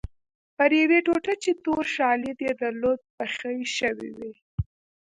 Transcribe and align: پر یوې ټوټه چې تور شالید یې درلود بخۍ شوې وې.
پر 0.55 0.69
یوې 0.81 0.99
ټوټه 1.05 1.33
چې 1.43 1.51
تور 1.63 1.83
شالید 1.95 2.37
یې 2.47 2.51
درلود 2.61 2.99
بخۍ 3.17 3.59
شوې 3.77 4.09
وې. 4.17 4.33